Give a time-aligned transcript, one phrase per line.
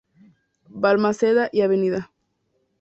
[0.81, 2.09] Balmaceda y Av.